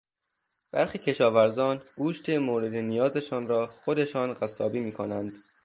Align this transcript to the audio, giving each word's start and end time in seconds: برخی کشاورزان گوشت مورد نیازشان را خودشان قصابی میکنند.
برخی 0.71 0.97
کشاورزان 0.97 1.81
گوشت 1.97 2.29
مورد 2.29 2.75
نیازشان 2.75 3.47
را 3.47 3.67
خودشان 3.67 4.33
قصابی 4.33 4.79
میکنند. 4.79 5.33